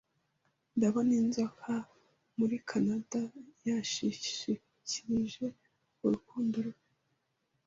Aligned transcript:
Ndabona 0.77 1.11
Inzoka 1.21 1.73
muri 2.37 2.55
Kanada 2.69 3.21
yanshikirije 3.67 5.45
urukundo 6.05 6.57
rwe 6.67 6.83